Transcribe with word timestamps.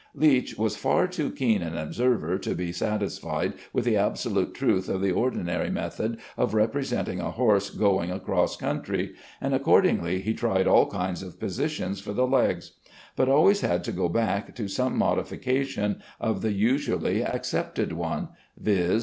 Leech 0.15 0.57
was 0.57 0.75
far 0.75 1.05
too 1.07 1.29
keen 1.29 1.61
an 1.61 1.77
observer 1.77 2.39
to 2.39 2.55
be 2.55 2.71
satisfied 2.71 3.53
with 3.71 3.85
the 3.85 3.95
absolute 3.95 4.55
truth 4.55 4.89
of 4.89 4.99
the 4.99 5.11
ordinary 5.11 5.69
method 5.69 6.17
of 6.37 6.55
representing 6.55 7.19
a 7.21 7.29
horse 7.29 7.69
going 7.69 8.09
across 8.09 8.55
country, 8.57 9.13
and 9.39 9.53
accordingly 9.53 10.19
he 10.19 10.33
tried 10.33 10.65
all 10.65 10.89
kinds 10.89 11.21
of 11.21 11.39
positions 11.39 11.99
for 12.01 12.13
the 12.13 12.25
legs, 12.25 12.71
but 13.15 13.29
always 13.29 13.61
had 13.61 13.83
to 13.83 13.91
go 13.91 14.09
back 14.09 14.55
to 14.55 14.67
some 14.67 14.97
modification 14.97 16.01
of 16.19 16.41
the 16.41 16.51
usually 16.51 17.23
accepted 17.23 17.93
one, 17.93 18.29
viz. 18.57 18.99